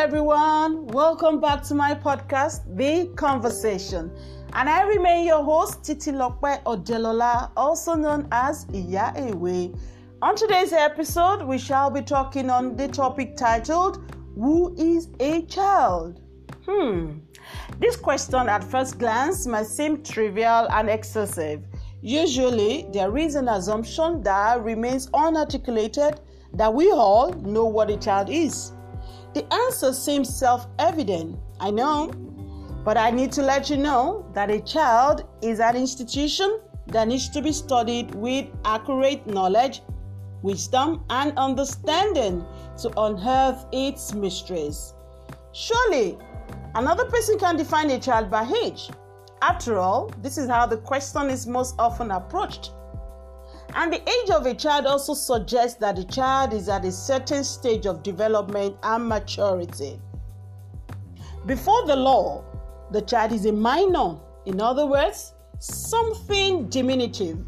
[0.00, 0.86] everyone.
[0.86, 4.10] Welcome back to my podcast, The Conversation.
[4.54, 9.74] And I remain your host, Titi Lokpe Odelola, also known as Iya Ewe.
[10.22, 16.22] On today's episode, we shall be talking on the topic titled, Who is a Child?
[16.64, 17.18] Hmm.
[17.78, 21.62] This question at first glance might seem trivial and excessive.
[22.00, 26.20] Usually, there is an assumption that remains unarticulated
[26.54, 28.72] that we all know what a child is.
[29.34, 32.10] The answer seems self evident, I know,
[32.84, 37.28] but I need to let you know that a child is an institution that needs
[37.30, 39.82] to be studied with accurate knowledge,
[40.42, 42.44] wisdom, and understanding
[42.78, 44.94] to unearth its mysteries.
[45.52, 46.18] Surely,
[46.74, 48.90] another person can define a child by age.
[49.42, 52.72] After all, this is how the question is most often approached.
[53.74, 57.44] And the age of a child also suggests that the child is at a certain
[57.44, 60.00] stage of development and maturity.
[61.46, 62.44] Before the law,
[62.90, 64.16] the child is a minor.
[64.46, 67.44] In other words, something diminutive.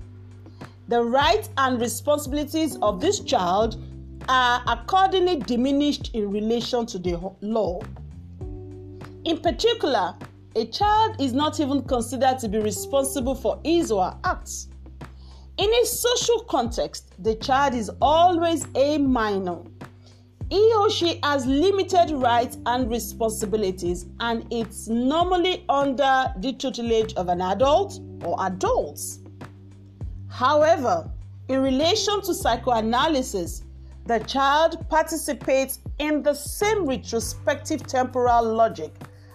[0.88, 3.82] The rights and responsibilities of this child
[4.28, 7.80] are accordingly diminished in relation to the law.
[9.24, 10.14] In particular,
[10.54, 14.68] a child is not even considered to be responsible for his or her acts.
[15.58, 19.58] In a social context, the child is always a minor.
[20.48, 27.28] He or she has limited rights and responsibilities, and it's normally under the tutelage of
[27.28, 29.20] an adult or adults.
[30.28, 31.10] However,
[31.48, 33.62] in relation to psychoanalysis,
[34.06, 38.94] the child participates in the same retrospective temporal logic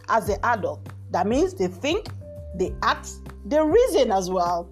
[0.10, 0.90] as the adult.
[1.12, 2.08] That means they think,
[2.56, 3.12] they act,
[3.46, 4.68] they reason as well.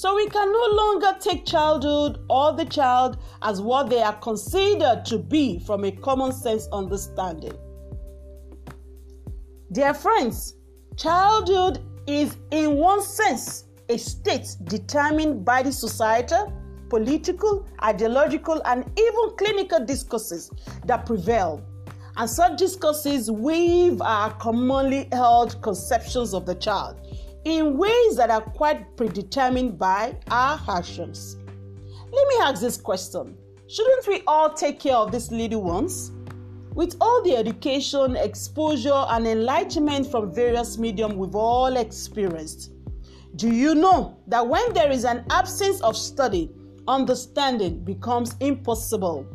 [0.00, 5.04] So we can no longer take childhood or the child as what they are considered
[5.06, 7.58] to be from a common sense understanding.
[9.72, 10.54] Dear friends,
[10.96, 16.52] childhood is, in one sense, a state determined by the societal,
[16.90, 20.52] political, ideological, and even clinical discourses
[20.84, 21.60] that prevail.
[22.16, 27.00] And such discourses weave our commonly held conceptions of the child
[27.44, 31.36] in ways that are quite predetermined by our actions.
[32.10, 33.36] Let me ask this question
[33.68, 36.12] Shouldn't we all take care of these little ones?
[36.74, 42.72] With all the education, exposure, and enlightenment from various mediums we've all experienced,
[43.36, 46.50] do you know that when there is an absence of study,
[46.86, 49.26] understanding becomes impossible?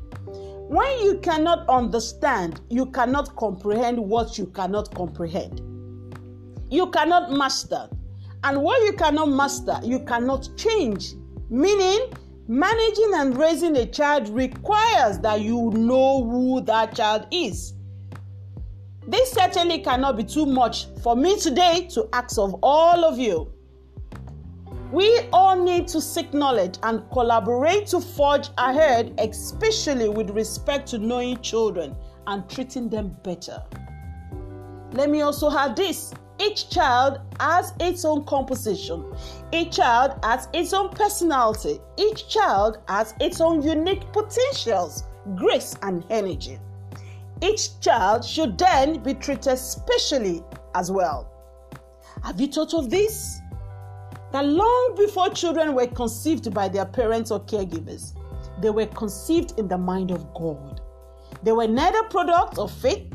[0.69, 5.61] When you cannot understand, you cannot comprehend what you cannot comprehend.
[6.73, 7.87] You cannot master.
[8.43, 11.13] And what you cannot master, you cannot change.
[11.51, 12.11] Meaning,
[12.47, 17.75] managing and raising a child requires that you know who that child is.
[19.07, 23.53] This certainly cannot be too much for me today to ask of all of you.
[24.91, 30.97] We all need to seek knowledge and collaborate to forge ahead, especially with respect to
[30.97, 31.95] knowing children
[32.25, 33.61] and treating them better.
[34.93, 39.05] Let me also add this each child has its own composition.
[39.51, 41.79] Each child has its own personality.
[41.97, 45.03] Each child has its own unique potentials,
[45.35, 46.59] grace, and energy.
[47.41, 50.43] Each child should then be treated specially
[50.75, 51.29] as well.
[52.23, 53.39] Have you thought of this?
[54.31, 58.13] That long before children were conceived by their parents or caregivers,
[58.61, 60.81] they were conceived in the mind of God.
[61.43, 63.11] They were neither products of fate,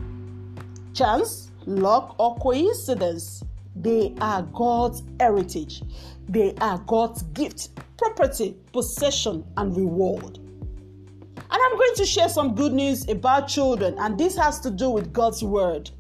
[0.95, 3.45] chance, luck, or coincidence.
[3.77, 5.83] They are God's heritage.
[6.29, 10.39] They are God's gift, property, possession, and reward.
[10.39, 14.91] And I'm going to share some good news about children, and this has to do
[14.91, 15.91] with God's word.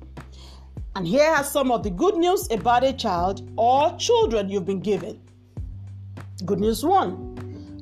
[0.97, 4.81] And here are some of the good news about a child or children you've been
[4.81, 5.21] given.
[6.45, 7.29] Good news one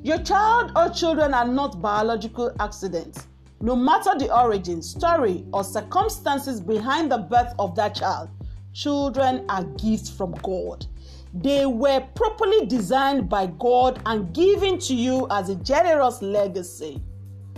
[0.07, 3.27] your child or children are not biological accidents.
[3.59, 8.29] No matter the origin, story, or circumstances behind the birth of that child,
[8.71, 10.85] children are gifts from God.
[11.33, 17.01] They were properly designed by God and given to you as a generous legacy.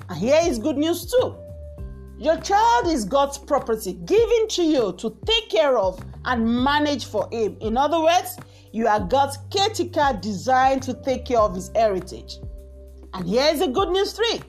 [0.08, 1.36] And here is good news too.
[2.18, 7.28] Your child is God's property given to you to take care of and manage for
[7.32, 7.58] Him.
[7.60, 8.38] In other words,
[8.72, 12.38] you are God's caretaker designed to take care of His heritage.
[13.14, 14.42] And here is the good news three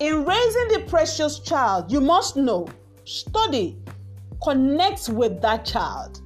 [0.00, 2.68] in raising the precious child, you must know,
[3.04, 3.78] study,
[4.42, 6.22] connect with that child.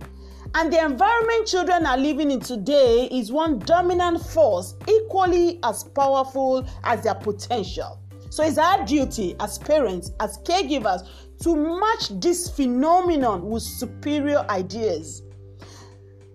[0.54, 6.69] And the environment children are living in today is one dominant force, equally as powerful
[6.84, 7.98] as their potential.
[8.28, 11.08] So it's our duty as parents, as caregivers,
[11.42, 15.22] to match this phenomenon with superior ideas.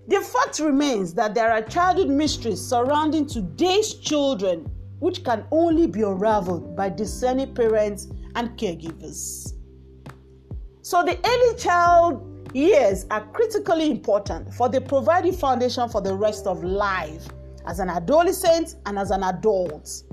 [0.07, 6.01] The fact remains that there are childhood mysteries surrounding today's children which can only be
[6.01, 9.53] unraveled by discerning parents and caregivers.
[10.81, 16.13] So, the early child years are critically important for they provide the foundation for the
[16.13, 17.27] rest of life
[17.65, 20.03] as an adolescent and as an adult.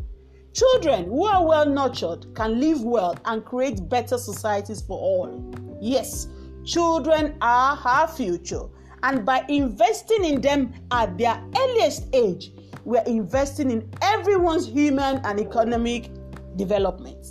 [0.52, 5.52] Children who are well nurtured can live well and create better societies for all.
[5.80, 6.28] Yes,
[6.64, 8.62] children are our future,
[9.02, 12.52] and by investing in them at their earliest age,
[12.84, 16.10] we're investing in everyone's human and economic
[16.56, 17.24] development.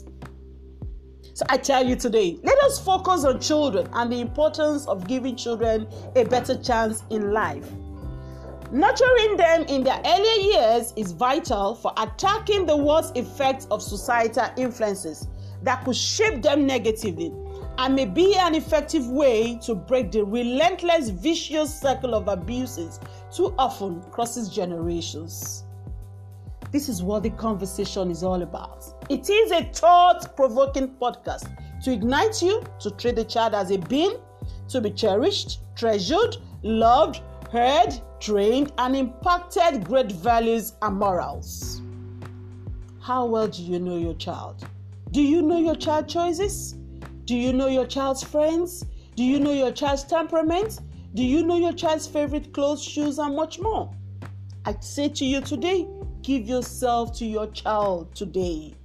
[1.35, 5.35] So I tell you today, let us focus on children and the importance of giving
[5.35, 7.67] children a better chance in life.
[8.71, 14.47] Nurturing them in their early years is vital for attacking the worst effects of societal
[14.57, 15.27] influences
[15.61, 17.31] that could shape them negatively
[17.77, 22.99] and may be an effective way to break the relentless vicious cycle of abuses
[23.31, 25.63] too often crosses generations.
[26.71, 28.85] This is what the conversation is all about.
[29.09, 31.51] It is a thought provoking podcast
[31.83, 34.17] to ignite you to treat the child as a being
[34.69, 37.21] to be cherished, treasured, loved,
[37.51, 41.81] heard, trained, and impacted great values and morals.
[42.99, 44.65] How well do you know your child?
[45.11, 46.75] Do you know your child choices?
[47.25, 48.85] Do you know your child's friends?
[49.15, 50.81] Do you know your child's temperament?
[51.13, 53.93] Do you know your child's favorite clothes, shoes, and much more?
[54.65, 55.87] I say to you today,
[56.21, 58.75] give yourself to your child today.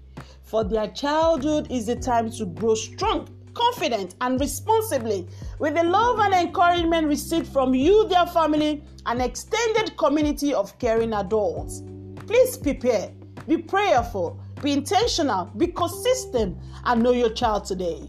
[0.44, 5.26] For their childhood is the time to grow strong confident and responsibly
[5.58, 11.12] with the love and encouragement received from you, their family, and extended community of caring
[11.12, 11.82] adults.
[12.26, 13.10] Please prepare,
[13.48, 18.08] be prayerful, be intentional, be consistent, and know your child today.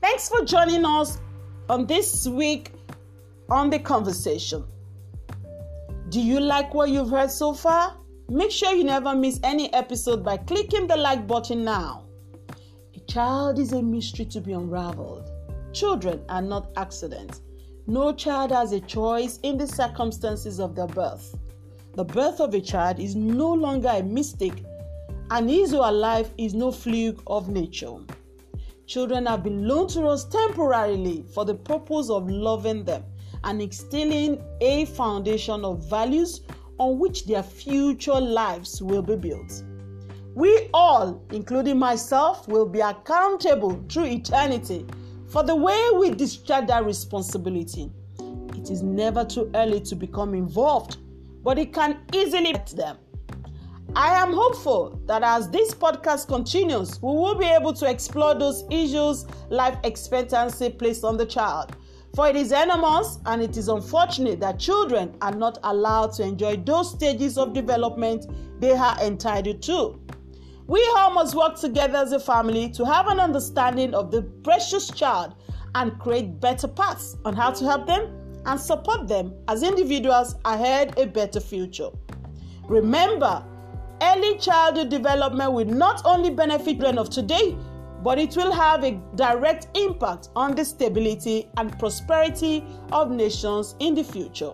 [0.00, 1.18] Thanks for joining us
[1.68, 2.72] on this week
[3.50, 4.64] on the conversation.
[6.08, 7.98] Do you like what you've heard so far?
[8.30, 12.06] Make sure you never miss any episode by clicking the like button now.
[12.96, 15.30] A child is a mystery to be unraveled.
[15.74, 17.42] Children are not accidents.
[17.86, 21.36] No child has a choice in the circumstances of their birth.
[21.94, 24.64] The birth of a child is no longer a mistake,
[25.30, 27.96] and his or her life is no fluke of nature.
[28.90, 33.04] Children have been loaned to us temporarily for the purpose of loving them
[33.44, 36.40] and instilling a foundation of values
[36.78, 39.62] on which their future lives will be built.
[40.34, 44.84] We all, including myself, will be accountable through eternity
[45.28, 47.92] for the way we discharge that responsibility.
[48.56, 50.96] It is never too early to become involved,
[51.44, 52.98] but it can easily get them.
[53.96, 58.62] I am hopeful that as this podcast continues, we will be able to explore those
[58.70, 61.76] issues life expectancy placed on the child.
[62.14, 66.58] For it is enormous and it is unfortunate that children are not allowed to enjoy
[66.58, 68.26] those stages of development
[68.60, 70.00] they are entitled to.
[70.68, 74.88] We all must work together as a family to have an understanding of the precious
[74.88, 75.34] child
[75.74, 78.12] and create better paths on how to help them
[78.46, 81.90] and support them as individuals ahead a better future.
[82.68, 83.44] Remember,
[84.02, 87.56] early childhood development will not only benefit children of today,
[88.02, 93.94] but it will have a direct impact on the stability and prosperity of nations in
[93.94, 94.52] the future.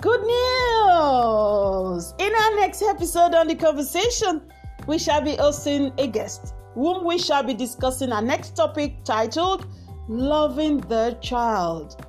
[0.00, 2.14] Good news!
[2.18, 4.42] In our next episode on the conversation,
[4.86, 9.66] we shall be hosting a guest whom we shall be discussing our next topic titled
[10.08, 12.06] Loving the Child.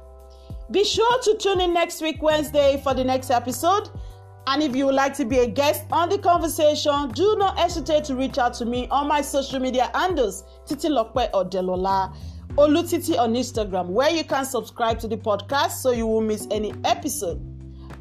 [0.70, 3.90] Be sure to tune in next week, Wednesday, for the next episode.
[4.48, 8.04] And if you would like to be a guest on the conversation, do not hesitate
[8.06, 12.16] to reach out to me on my social media handles, Titi Lokpe Odelola.
[12.58, 16.74] Olutiti on Instagram, where you can subscribe to the podcast so you won't miss any
[16.84, 17.40] episode.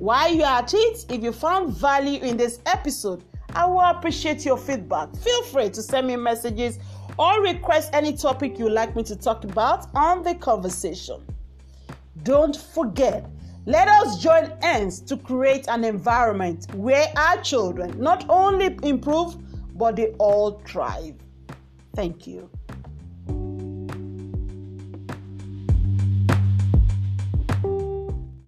[0.00, 3.22] While you are at it, if you found value in this episode,
[3.54, 5.14] I will appreciate your feedback.
[5.14, 6.80] Feel free to send me messages
[7.16, 11.24] or request any topic you'd like me to talk about on the conversation.
[12.24, 13.30] Don't forget,
[13.66, 19.36] let us join hands to create an environment where our children not only improve
[19.76, 21.14] but they all thrive.
[21.94, 22.48] Thank you.